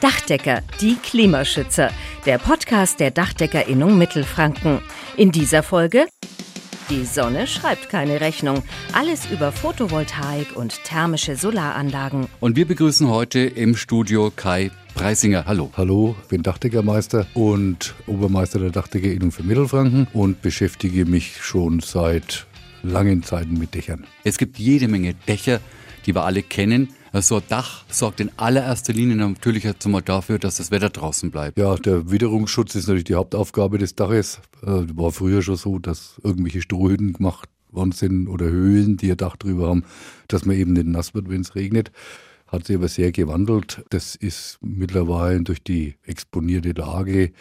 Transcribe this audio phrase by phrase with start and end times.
[0.00, 1.90] Dachdecker, die Klimaschützer.
[2.24, 4.80] Der Podcast der Dachdeckerinnung Mittelfranken.
[5.16, 6.06] In dieser Folge
[6.90, 8.64] die Sonne schreibt keine Rechnung.
[8.92, 12.26] Alles über Photovoltaik und thermische Solaranlagen.
[12.40, 15.44] Und wir begrüßen heute im Studio Kai Preisinger.
[15.46, 15.70] Hallo.
[15.76, 22.46] Hallo, ich bin Dachdeckermeister und Obermeister der Dachdeckerinnung für Mittelfranken und beschäftige mich schon seit
[22.82, 24.04] langen Zeiten mit Dächern.
[24.24, 25.60] Es gibt jede Menge Dächer,
[26.06, 26.88] die wir alle kennen.
[27.12, 31.30] So ein Dach sorgt in allererster Linie natürlich jetzt mal dafür, dass das Wetter draußen
[31.30, 31.58] bleibt.
[31.58, 34.40] Ja, der Witterungsschutz ist natürlich die Hauptaufgabe des Daches.
[34.62, 39.16] Äh, war früher schon so, dass irgendwelche Strohhütten gemacht worden sind oder Höhlen, die ein
[39.16, 39.84] Dach drüber haben,
[40.28, 41.90] dass man eben nicht nass wird, wenn es regnet
[42.50, 43.84] hat sich aber sehr gewandelt.
[43.90, 47.32] Das ist mittlerweile durch die exponierte Lage,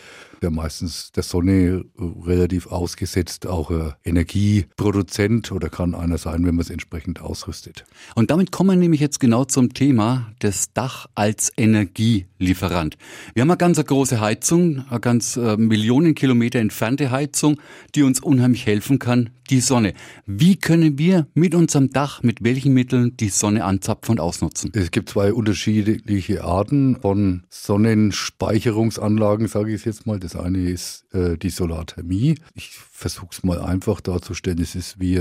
[0.42, 6.62] der meistens der Sonne relativ ausgesetzt, auch ein Energieproduzent oder kann einer sein, wenn man
[6.62, 7.86] es entsprechend ausrüstet.
[8.16, 12.98] Und damit kommen wir nämlich jetzt genau zum Thema des Dach als Energielieferant.
[13.34, 17.60] Wir haben eine ganz große Heizung, eine ganz äh, Millionen Kilometer entfernte Heizung,
[17.96, 19.94] die uns unheimlich helfen kann, die Sonne.
[20.26, 24.72] Wie können wir mit unserem Dach, mit welchen Mitteln die Sonne anzapfen und ausnutzen?
[24.74, 30.20] Es gibt zwei unterschiedliche Arten von Sonnenspeicherungsanlagen, sage ich jetzt mal.
[30.20, 32.36] Das eine ist äh, die Solarthermie.
[32.56, 34.62] Ich versuche es mal einfach darzustellen.
[34.62, 35.16] Es ist wie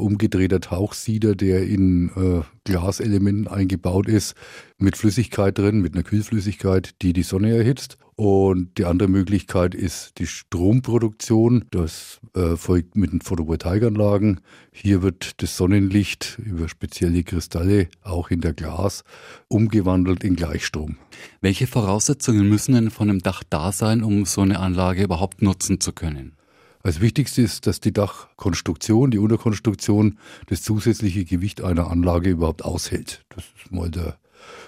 [0.00, 4.34] umgedrehter Tauchsieder, der in äh, Glaselementen eingebaut ist,
[4.78, 7.96] mit Flüssigkeit drin, mit einer Kühlflüssigkeit, die die Sonne erhitzt.
[8.16, 11.64] Und die andere Möglichkeit ist die Stromproduktion.
[11.72, 14.40] Das äh, folgt mit den Photovoltaikanlagen.
[14.70, 19.02] Hier wird das Sonnenlicht über spezielle Kristalle, auch hinter Glas,
[19.48, 20.96] umgewandelt in Gleichstrom.
[21.40, 25.80] Welche Voraussetzungen müssen denn von einem Dach da sein, um so eine Anlage überhaupt nutzen
[25.80, 26.36] zu können?
[26.84, 30.18] Als wichtigste ist, dass die Dachkonstruktion, die Unterkonstruktion,
[30.48, 33.24] das zusätzliche Gewicht einer Anlage überhaupt aushält.
[33.30, 34.18] Das ist mal der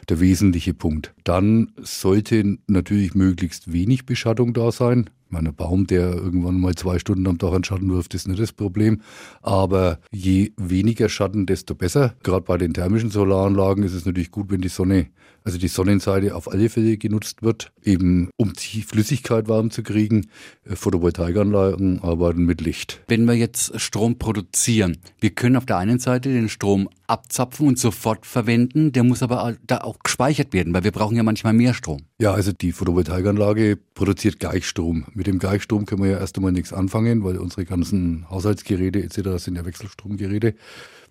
[0.08, 1.14] der wesentliche Punkt.
[1.24, 5.10] Dann sollte natürlich möglichst wenig Beschattung da sein.
[5.30, 8.52] Ein Baum, der irgendwann mal zwei Stunden am Tag an Schatten wirft, ist nicht das
[8.52, 9.02] Problem.
[9.42, 12.14] Aber je weniger Schatten, desto besser.
[12.22, 15.08] Gerade bei den thermischen Solaranlagen ist es natürlich gut, wenn die Sonne,
[15.46, 20.26] also die Sonnenseite auf alle Fälle genutzt wird, eben um die Flüssigkeit warm zu kriegen.
[20.64, 23.00] Äh, Photovoltaikanlagen arbeiten mit Licht.
[23.06, 27.78] Wenn wir jetzt Strom produzieren, wir können auf der einen Seite den Strom abzapfen und
[27.78, 31.74] sofort verwenden, der muss aber da auch gespeichert werden, weil wir brauchen ja manchmal mehr
[31.74, 32.00] Strom.
[32.18, 35.06] Ja, also die Photovoltaikanlage produziert Gleichstrom.
[35.14, 39.44] Mit dem Gleichstrom können wir ja erst einmal nichts anfangen, weil unsere ganzen Haushaltsgeräte etc.
[39.44, 40.56] sind ja Wechselstromgeräte.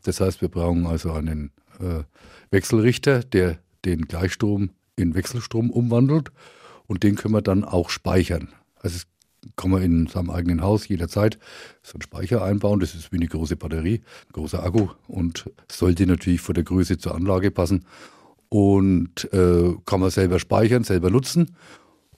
[0.04, 2.04] Das heißt, wir brauchen also einen äh,
[2.52, 6.32] Wechselrichter, der den Gleichstrom in Wechselstrom umwandelt
[6.88, 8.50] und den können wir dann auch speichern.
[8.80, 9.00] Also
[9.56, 11.38] kann man in seinem eigenen Haus jederzeit
[11.84, 12.80] so einen Speicher einbauen.
[12.80, 16.98] Das ist wie eine große Batterie, ein großer Akku und sollte natürlich von der Größe
[16.98, 17.86] zur Anlage passen
[18.50, 21.56] und äh, kann man selber speichern, selber nutzen.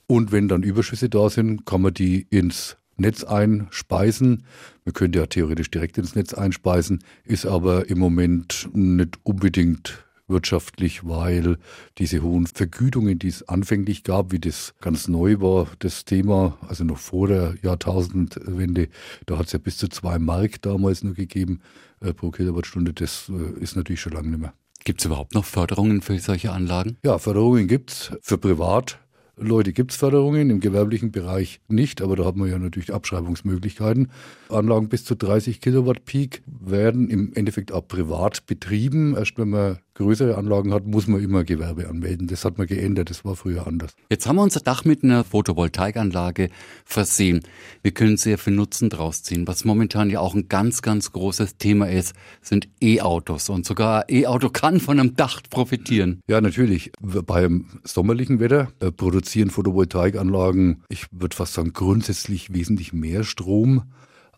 [0.07, 4.45] Und wenn dann Überschüsse da sind, kann man die ins Netz einspeisen.
[4.85, 11.05] Man könnte ja theoretisch direkt ins Netz einspeisen, ist aber im Moment nicht unbedingt wirtschaftlich,
[11.05, 11.57] weil
[11.97, 16.83] diese hohen Vergütungen, die es anfänglich gab, wie das ganz neu war, das Thema, also
[16.83, 18.89] noch vor der Jahrtausendwende,
[19.25, 21.61] da hat es ja bis zu zwei Mark damals nur gegeben
[22.01, 22.93] äh, pro Kilowattstunde.
[22.93, 24.53] Das äh, ist natürlich schon lange nicht mehr.
[24.83, 26.97] Gibt es überhaupt noch Förderungen für solche Anlagen?
[27.03, 28.99] Ja, Förderungen gibt es für privat
[29.37, 34.09] Leute gibt es Förderungen, im gewerblichen Bereich nicht, aber da hat man ja natürlich Abschreibungsmöglichkeiten.
[34.49, 39.15] Anlagen bis zu 30 Kilowatt Peak werden im Endeffekt auch privat betrieben.
[39.15, 42.27] Erst wenn man größere Anlagen hat, muss man immer Gewerbe anmelden.
[42.27, 43.95] Das hat man geändert, das war früher anders.
[44.09, 46.49] Jetzt haben wir unser Dach mit einer Photovoltaikanlage
[46.85, 47.41] versehen.
[47.81, 49.47] Wir können sehr viel Nutzen draus ziehen.
[49.47, 53.49] Was momentan ja auch ein ganz, ganz großes Thema ist, sind E-Autos.
[53.49, 56.21] Und sogar E-Auto kann von einem Dach profitieren.
[56.27, 56.91] Ja, natürlich.
[57.01, 58.91] Beim sommerlichen Wetter äh,
[59.27, 63.91] produzieren Photovoltaikanlagen, ich würde fast sagen, grundsätzlich wesentlich mehr Strom,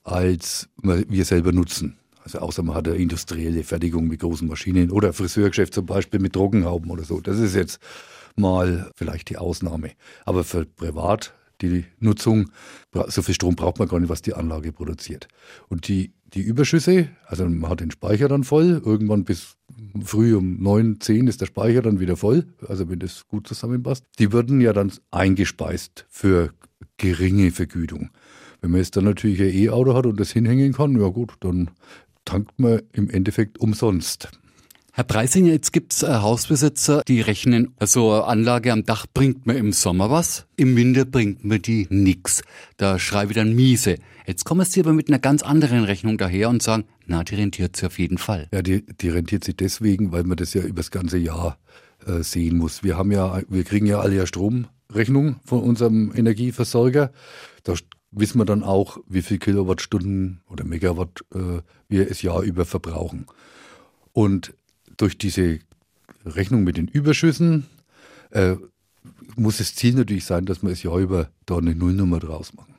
[0.03, 1.99] als wir selber nutzen.
[2.23, 6.33] Also außer man hat eine industrielle Fertigung mit großen Maschinen oder Friseurgeschäft zum Beispiel mit
[6.33, 7.21] Trockenhauben oder so.
[7.21, 7.79] Das ist jetzt
[8.35, 9.91] mal vielleicht die Ausnahme.
[10.25, 12.49] Aber für privat die Nutzung,
[13.09, 15.27] so viel Strom braucht man gar nicht, was die Anlage produziert.
[15.67, 19.55] Und die, die Überschüsse, also man hat den Speicher dann voll, irgendwann bis
[20.03, 24.05] früh um neun, zehn ist der Speicher dann wieder voll, also wenn das gut zusammenpasst,
[24.19, 26.53] die würden ja dann eingespeist für
[26.97, 28.09] geringe Vergütung.
[28.61, 31.71] Wenn man jetzt dann natürlich ein E-Auto hat und das hinhängen kann, ja gut, dann
[32.25, 34.29] tankt man im Endeffekt umsonst.
[34.99, 39.45] Herr Preisinger, jetzt gibt es äh, Hausbesitzer, die rechnen, so eine Anlage am Dach bringt
[39.47, 42.41] mir im Sommer was, im Winter bringt mir die nix.
[42.75, 43.95] Da schreibe ich dann miese.
[44.27, 47.77] Jetzt kommen sie aber mit einer ganz anderen Rechnung daher und sagen, na, die rentiert
[47.77, 48.49] sich auf jeden Fall.
[48.51, 51.57] Ja, die, die rentiert sich deswegen, weil man das ja über das ganze Jahr
[52.05, 52.83] äh, sehen muss.
[52.83, 57.13] Wir haben ja, wir kriegen ja alle ja Stromrechnung von unserem Energieversorger.
[57.63, 57.73] Da
[58.11, 63.27] wissen wir dann auch, wie viel Kilowattstunden oder Megawatt äh, wir das Jahr über verbrauchen.
[64.11, 64.53] Und
[64.99, 65.59] durch diese
[66.25, 67.65] Rechnung mit den Überschüssen
[68.31, 68.55] äh,
[69.35, 72.75] muss das Ziel natürlich sein, dass wir das Jahr über da eine Nullnummer draus machen.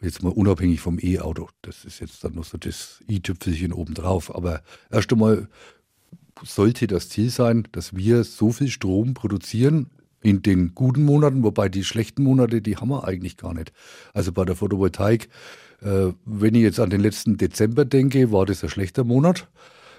[0.00, 1.48] Jetzt mal unabhängig vom E-Auto.
[1.62, 4.32] Das ist jetzt dann noch so das i-Tüpfelchen obendrauf.
[4.34, 5.48] Aber erst einmal
[6.44, 9.90] sollte das Ziel sein, dass wir so viel Strom produzieren
[10.20, 13.72] in den guten Monaten, wobei die schlechten Monate, die haben wir eigentlich gar nicht.
[14.14, 15.28] Also bei der Photovoltaik,
[15.82, 19.48] äh, wenn ich jetzt an den letzten Dezember denke, war das ein schlechter Monat.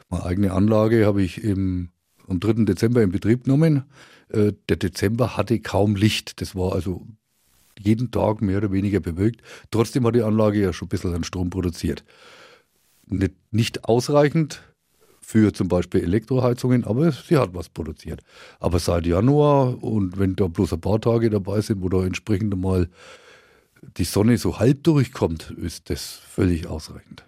[0.09, 1.89] Meine eigene Anlage habe ich im,
[2.27, 2.65] am 3.
[2.65, 3.83] Dezember in Betrieb genommen.
[4.29, 6.41] Äh, der Dezember hatte kaum Licht.
[6.41, 7.05] Das war also
[7.79, 9.41] jeden Tag mehr oder weniger bewölkt.
[9.71, 12.03] Trotzdem hat die Anlage ja schon ein bisschen an Strom produziert.
[13.05, 14.61] Nicht, nicht ausreichend,
[15.29, 18.21] für zum Beispiel Elektroheizungen, aber sie hat was produziert.
[18.59, 22.59] Aber seit Januar und wenn da bloß ein paar Tage dabei sind, wo da entsprechend
[22.59, 22.89] mal
[23.97, 27.25] die Sonne so halb durchkommt, ist das völlig ausreichend.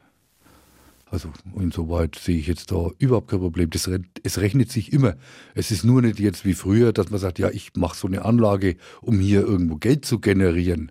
[1.12, 1.30] Also
[1.60, 3.70] insoweit sehe ich jetzt da überhaupt kein Problem.
[3.70, 3.90] Das,
[4.24, 5.16] es rechnet sich immer.
[5.54, 8.24] Es ist nur nicht jetzt wie früher, dass man sagt, ja, ich mache so eine
[8.24, 10.90] Anlage, um hier irgendwo Geld zu generieren.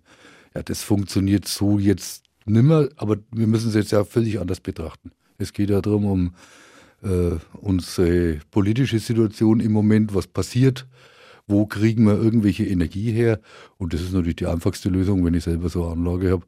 [0.54, 5.10] Ja, das funktioniert so jetzt nimmer, aber wir müssen es jetzt ja völlig anders betrachten.
[5.38, 6.34] Es geht ja darum, um
[7.02, 10.86] äh, unsere politische Situation im Moment, was passiert,
[11.46, 13.40] wo kriegen wir irgendwelche Energie her.
[13.78, 16.44] Und das ist natürlich die einfachste Lösung, wenn ich selber so eine Anlage habe,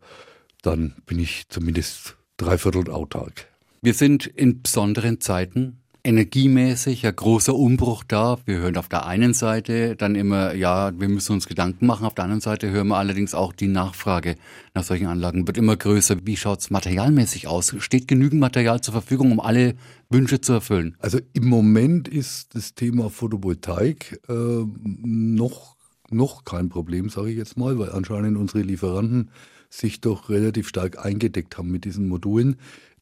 [0.60, 3.51] dann bin ich zumindest dreiviertel autark.
[3.84, 8.38] Wir sind in besonderen Zeiten energiemäßig ein großer Umbruch da.
[8.44, 12.06] Wir hören auf der einen Seite dann immer, ja, wir müssen uns Gedanken machen.
[12.06, 14.36] Auf der anderen Seite hören wir allerdings auch, die Nachfrage
[14.72, 16.18] nach solchen Anlagen wird immer größer.
[16.22, 17.74] Wie schaut es materialmäßig aus?
[17.80, 19.74] Steht genügend Material zur Verfügung, um alle
[20.08, 20.96] Wünsche zu erfüllen?
[21.00, 25.74] Also im Moment ist das Thema Photovoltaik äh, noch,
[26.08, 29.30] noch kein Problem, sage ich jetzt mal, weil anscheinend unsere Lieferanten
[29.72, 32.56] sich doch relativ stark eingedeckt haben mit diesen Modulen.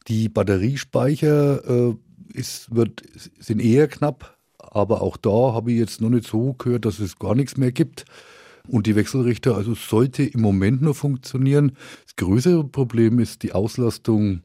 [0.07, 1.95] Die Batteriespeicher äh,
[2.33, 3.03] ist, wird,
[3.39, 7.19] sind eher knapp, aber auch da habe ich jetzt noch nicht so gehört, dass es
[7.19, 8.05] gar nichts mehr gibt.
[8.67, 11.73] Und die Wechselrichter, also sollte im Moment noch funktionieren.
[12.05, 14.43] Das größere Problem ist die Auslastung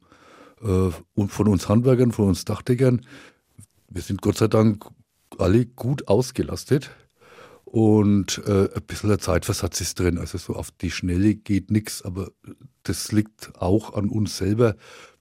[0.62, 0.90] äh,
[1.28, 3.04] von uns Handwerkern, von uns Dachdeckern.
[3.88, 4.86] Wir sind Gott sei Dank
[5.38, 6.90] alle gut ausgelastet
[7.64, 10.18] und äh, ein bisschen der Zeitversatz ist drin.
[10.18, 12.30] Also so auf die Schnelle geht nichts, aber
[12.84, 14.76] das liegt auch an uns selber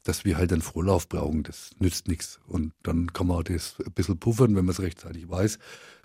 [0.05, 1.43] dass wir halt einen Vorlauf brauchen.
[1.43, 2.39] Das nützt nichts.
[2.47, 5.59] Und dann kann man das ein bisschen puffern, wenn man es rechtzeitig weiß.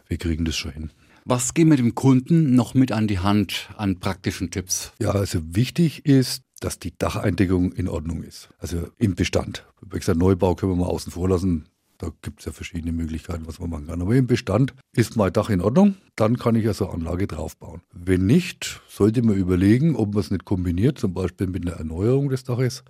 [0.08, 0.91] Wir kriegen das schon hin.
[1.25, 4.93] Was gehen wir dem Kunden noch mit an die Hand an praktischen Tipps?
[4.99, 8.49] Ja, also wichtig ist, dass die Dacheindeckung in Ordnung ist.
[8.58, 9.67] Also im Bestand.
[9.82, 11.67] Wie gesagt, Neubau können wir mal außen vor lassen.
[12.00, 14.00] Da gibt es ja verschiedene Möglichkeiten, was man machen kann.
[14.00, 17.82] Aber im Bestand ist mein Dach in Ordnung, dann kann ich also Anlage draufbauen.
[17.93, 22.31] Wenn nicht, sollte man überlegen, ob man es nicht kombiniert, zum Beispiel mit einer Erneuerung
[22.31, 22.85] des Daches.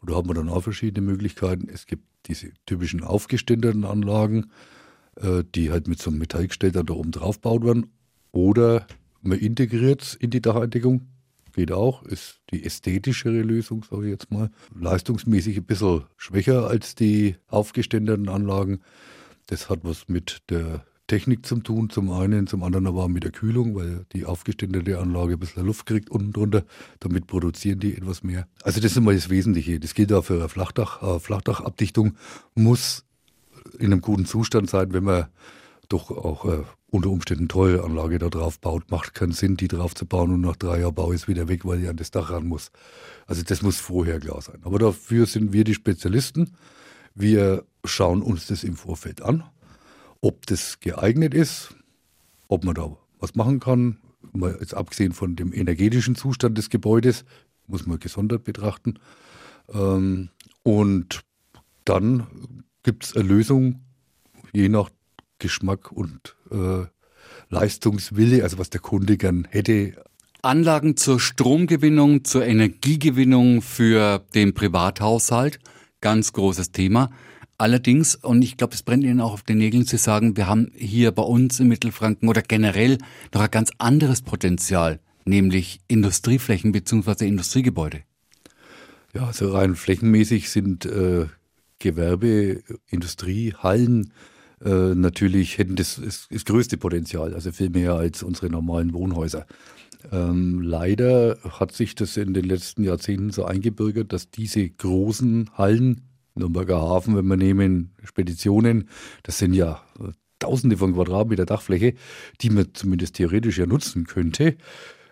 [0.00, 1.68] Und da haben wir dann auch verschiedene Möglichkeiten.
[1.68, 4.50] Es gibt diese typischen aufgeständeten Anlagen,
[5.14, 7.86] äh, die halt mit so einem Metallgestell da oben draufgebaut werden.
[8.32, 8.88] Oder
[9.22, 11.02] man integriert es in die Dacheindeckung,
[11.56, 14.50] geht auch, ist die ästhetischere Lösung, sage ich jetzt mal.
[14.78, 18.80] Leistungsmäßig ein bisschen schwächer als die aufgeständeten Anlagen.
[19.46, 23.30] Das hat was mit der Technik zu tun, zum einen, zum anderen aber mit der
[23.30, 26.64] Kühlung, weil die aufgeständete Anlage ein bisschen Luft kriegt unten drunter.
[27.00, 28.46] Damit produzieren die etwas mehr.
[28.62, 29.80] Also das ist mal das Wesentliche.
[29.80, 31.02] Das gilt auch für eine Flachdach.
[31.02, 32.16] Eine Flachdachabdichtung
[32.54, 33.04] muss
[33.78, 35.26] in einem guten Zustand sein, wenn man
[35.88, 39.94] doch auch äh, unter Umständen teure Anlage da drauf baut, macht keinen Sinn, die drauf
[39.94, 42.30] zu bauen und nach drei Jahren Bau ist wieder weg, weil die an das Dach
[42.30, 42.70] ran muss.
[43.26, 44.60] Also das muss vorher klar sein.
[44.62, 46.56] Aber dafür sind wir die Spezialisten.
[47.14, 49.44] Wir schauen uns das im Vorfeld an,
[50.20, 51.74] ob das geeignet ist,
[52.48, 53.98] ob man da was machen kann.
[54.32, 57.24] Mal jetzt abgesehen von dem energetischen Zustand des Gebäudes,
[57.66, 58.98] muss man gesondert betrachten.
[59.72, 60.30] Ähm,
[60.62, 61.20] und
[61.84, 62.26] dann
[62.82, 63.80] gibt es eine Lösung,
[64.52, 64.90] je nach
[65.38, 66.86] Geschmack und äh,
[67.48, 69.94] Leistungswille, also was der Kunde gern hätte.
[70.42, 75.58] Anlagen zur Stromgewinnung, zur Energiegewinnung für den Privathaushalt,
[76.00, 77.10] ganz großes Thema.
[77.58, 80.70] Allerdings, und ich glaube, es brennt Ihnen auch auf den Nägeln zu sagen, wir haben
[80.74, 82.98] hier bei uns in Mittelfranken oder generell
[83.32, 87.26] noch ein ganz anderes Potenzial, nämlich Industrieflächen bzw.
[87.26, 88.02] Industriegebäude.
[89.14, 91.26] Ja, also rein flächenmäßig sind äh,
[91.78, 94.12] Gewerbe, Industrie, Hallen
[94.64, 99.46] äh, natürlich hätten das, das, das, größte Potenzial, also viel mehr als unsere normalen Wohnhäuser.
[100.12, 106.02] Ähm, leider hat sich das in den letzten Jahrzehnten so eingebürgert, dass diese großen Hallen,
[106.34, 108.88] Nürnberger Hafen, wenn wir nehmen, Speditionen,
[109.22, 109.82] das sind ja
[110.38, 111.94] Tausende von Quadratmeter Dachfläche,
[112.42, 114.56] die man zumindest theoretisch ja nutzen könnte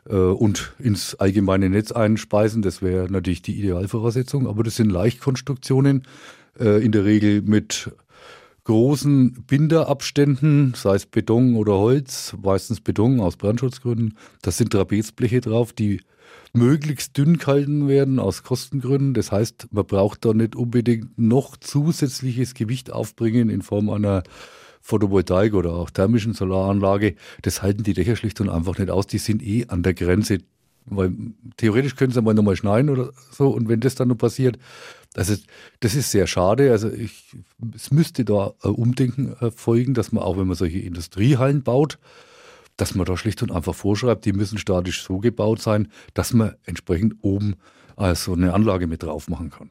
[0.08, 2.60] äh, und ins allgemeine Netz einspeisen.
[2.60, 6.02] Das wäre natürlich die Idealvoraussetzung, aber das sind Leichtkonstruktionen,
[6.60, 7.90] äh, in der Regel mit
[8.64, 14.16] großen Binderabständen, sei es Beton oder Holz, meistens Beton aus Brandschutzgründen.
[14.42, 16.00] Da sind Trapezbleche drauf, die
[16.54, 19.12] möglichst dünn gehalten werden aus Kostengründen.
[19.12, 24.23] Das heißt, man braucht da nicht unbedingt noch zusätzliches Gewicht aufbringen in Form einer
[24.80, 27.16] Photovoltaik oder auch thermischen Solaranlage.
[27.42, 29.06] Das halten die Dächer schlicht und einfach nicht aus.
[29.06, 30.38] Die sind eh an der Grenze.
[30.87, 31.12] Weil
[31.56, 33.49] theoretisch können sie mal nochmal schneiden oder so.
[33.49, 34.59] Und wenn das dann noch passiert,
[35.16, 35.35] also
[35.80, 36.71] das ist sehr schade.
[36.71, 37.37] Also ich,
[37.75, 41.99] es müsste da ein Umdenken erfolgen, dass man auch, wenn man solche Industriehallen baut,
[42.76, 46.54] dass man da schlicht und einfach vorschreibt, die müssen statisch so gebaut sein, dass man
[46.64, 47.54] entsprechend oben
[47.97, 49.71] also eine Anlage mit drauf machen kann.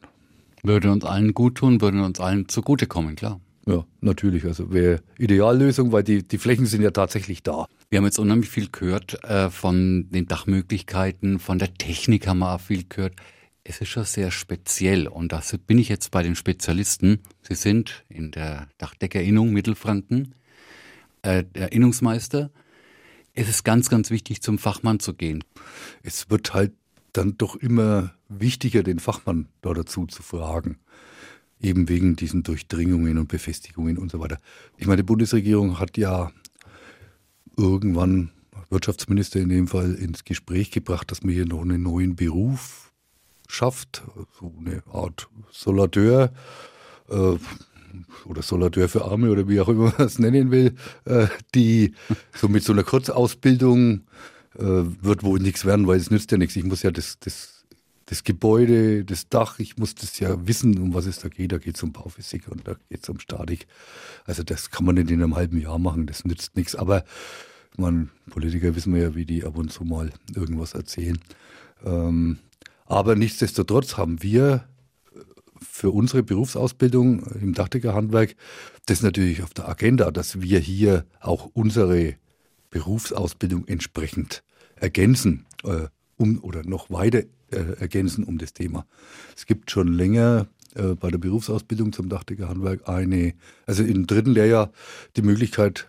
[0.64, 3.42] Würde uns allen gut tun, würde uns allen zugutekommen, klar.
[3.66, 4.46] Ja, natürlich.
[4.46, 7.66] Also wäre Ideallösung, weil die, die Flächen sind ja tatsächlich da.
[7.90, 12.56] Wir haben jetzt unheimlich viel gehört äh, von den Dachmöglichkeiten, von der Technik haben wir
[12.56, 13.16] auch viel gehört.
[13.64, 17.20] Es ist schon sehr speziell und da bin ich jetzt bei den Spezialisten.
[17.42, 20.36] Sie sind in der Dachdeckerinnung Mittelfranken
[21.22, 22.52] äh, der Innungsmeister
[23.34, 25.44] es ist ganz, ganz wichtig, zum Fachmann zu gehen.
[26.04, 26.74] Es wird halt
[27.14, 30.78] dann doch immer wichtiger, den Fachmann da dazu zu fragen.
[31.60, 34.38] Eben wegen diesen Durchdringungen und Befestigungen und so weiter.
[34.78, 36.32] Ich meine, die Bundesregierung hat ja
[37.58, 38.32] irgendwann
[38.70, 42.93] Wirtschaftsminister in dem Fall ins Gespräch gebracht, dass man hier noch einen neuen Beruf
[43.54, 44.04] schafft,
[44.40, 46.32] so eine Art Solateur.
[47.10, 47.38] Äh,
[48.26, 51.94] oder Solateur für Arme oder wie auch immer man es nennen will, äh, die
[52.36, 54.02] so mit so einer Kurzausbildung
[54.56, 56.56] äh, wird wohl nichts werden, weil es nützt ja nichts.
[56.56, 57.66] Ich muss ja das, das,
[58.06, 61.52] das Gebäude, das Dach, ich muss das ja wissen, um was es da geht.
[61.52, 63.68] Da geht es um Bauphysik und da geht es um Statik.
[64.26, 66.76] Also das kann man nicht in einem halben Jahr machen, das nützt nichts.
[66.76, 67.04] Aber
[67.78, 71.20] man, Politiker wissen wir ja, wie die ab und zu mal irgendwas erzählen.
[71.86, 72.40] Ähm,
[72.86, 74.68] aber nichtsdestotrotz haben wir
[75.62, 78.36] für unsere Berufsausbildung im Dachdeckerhandwerk
[78.86, 82.16] das natürlich auf der Agenda, dass wir hier auch unsere
[82.70, 84.44] Berufsausbildung entsprechend
[84.76, 85.88] ergänzen äh,
[86.18, 88.86] um, oder noch weiter äh, ergänzen um das Thema.
[89.36, 93.34] Es gibt schon länger äh, bei der Berufsausbildung zum Dachdeckerhandwerk eine,
[93.66, 94.72] also im dritten Lehrjahr
[95.16, 95.88] die Möglichkeit,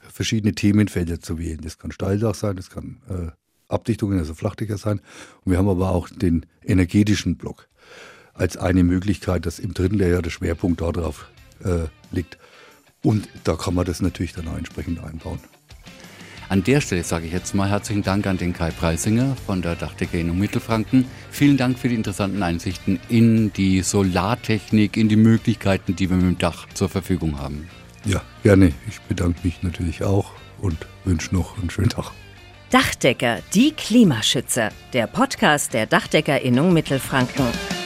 [0.00, 1.60] verschiedene Themenfelder zu wählen.
[1.62, 3.30] Das kann Steildach sein, das kann äh,
[3.70, 5.00] Abdichtungen, also Flachdecker sein.
[5.44, 7.68] Und wir haben aber auch den energetischen Block
[8.34, 11.30] als eine Möglichkeit, dass im dritten Lehrjahr der Schwerpunkt darauf
[11.62, 12.38] äh, liegt.
[13.02, 15.40] Und da kann man das natürlich dann auch entsprechend einbauen.
[16.50, 19.76] An der Stelle sage ich jetzt mal herzlichen Dank an den Kai Preisinger von der
[19.76, 21.04] Dachdecke Mittelfranken.
[21.30, 26.26] Vielen Dank für die interessanten Einsichten in die Solartechnik, in die Möglichkeiten, die wir mit
[26.26, 27.68] dem Dach zur Verfügung haben.
[28.04, 28.72] Ja, gerne.
[28.88, 32.10] Ich bedanke mich natürlich auch und wünsche noch einen schönen Tag.
[32.70, 34.70] Dachdecker, die Klimaschützer.
[34.92, 37.79] Der Podcast der Dachdeckerinnung Mittelfranken.